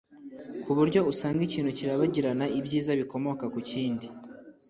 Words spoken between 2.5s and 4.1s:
ibyiza bikomoka ku kindi